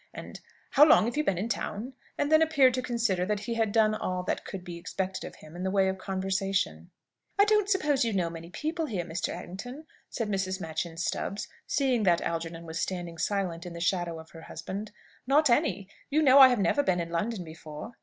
and 0.15 0.41
"How 0.71 0.83
long 0.83 1.05
have 1.05 1.15
you 1.15 1.23
been 1.23 1.37
in 1.37 1.47
town?" 1.47 1.93
and 2.17 2.31
then 2.31 2.41
appeared 2.41 2.73
to 2.73 2.81
consider 2.81 3.23
that 3.27 3.41
he 3.41 3.53
had 3.53 3.71
done 3.71 3.93
all 3.93 4.23
that 4.23 4.45
could 4.45 4.63
be 4.63 4.75
expected 4.79 5.23
of 5.27 5.35
him 5.35 5.55
in 5.55 5.61
the 5.61 5.69
way 5.69 5.87
of 5.89 5.99
conversation. 5.99 6.89
"I 7.37 7.45
suppose 7.67 8.03
you 8.03 8.11
don't 8.11 8.17
know 8.17 8.29
many 8.31 8.49
people 8.49 8.87
here, 8.87 9.05
Mr. 9.05 9.29
Errington?" 9.29 9.85
said 10.09 10.27
Mrs. 10.27 10.59
Machyn 10.59 10.97
Stubbs, 10.97 11.47
seeing 11.67 12.01
that 12.01 12.19
Algernon 12.21 12.65
was 12.65 12.81
standing 12.81 13.19
silent 13.19 13.63
in 13.63 13.73
the 13.73 13.79
shadow 13.79 14.19
of 14.19 14.31
her 14.31 14.41
husband. 14.41 14.91
"Not 15.27 15.51
any. 15.51 15.87
You 16.09 16.23
know 16.23 16.39
I 16.39 16.47
have 16.47 16.57
never 16.57 16.81
been 16.81 16.99
in 16.99 17.11
London 17.11 17.43
before." 17.43 17.91